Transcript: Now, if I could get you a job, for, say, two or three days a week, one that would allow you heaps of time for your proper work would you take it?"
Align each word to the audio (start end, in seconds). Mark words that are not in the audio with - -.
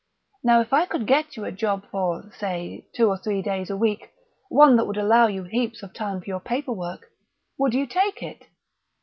Now, 0.43 0.61
if 0.61 0.73
I 0.73 0.87
could 0.87 1.05
get 1.05 1.37
you 1.37 1.45
a 1.45 1.51
job, 1.51 1.85
for, 1.91 2.31
say, 2.35 2.87
two 2.95 3.07
or 3.07 3.19
three 3.19 3.43
days 3.43 3.69
a 3.69 3.77
week, 3.77 4.09
one 4.49 4.75
that 4.77 4.85
would 4.85 4.97
allow 4.97 5.27
you 5.27 5.43
heaps 5.43 5.83
of 5.83 5.93
time 5.93 6.21
for 6.21 6.25
your 6.25 6.39
proper 6.39 6.71
work 6.73 7.11
would 7.59 7.75
you 7.75 7.85
take 7.85 8.23
it?" 8.23 8.47